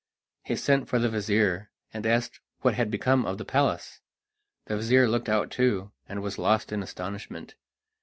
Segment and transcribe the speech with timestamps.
[0.41, 4.01] He sent for the vizir, and asked what had become of the palace.
[4.65, 7.53] The vizir looked out too, and was lost in astonishment.